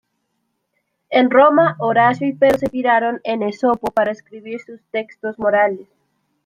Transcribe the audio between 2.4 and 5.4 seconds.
se inspiraron en Esopo para escribir sus textos